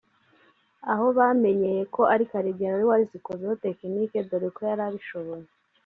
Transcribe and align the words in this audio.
aho 0.91 1.05
bamenyeye 1.17 1.81
ko 1.95 2.01
ari 2.13 2.23
Karegeya 2.31 2.71
wari 2.73 2.85
wazikozeho 2.89 3.53
technique 3.63 4.17
dore 4.29 4.47
ko 4.55 4.61
yarabishoboye 4.69 5.47